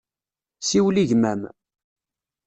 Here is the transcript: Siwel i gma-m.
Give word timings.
Siwel 0.67 0.97
i 1.03 1.05
gma-m. 1.09 1.41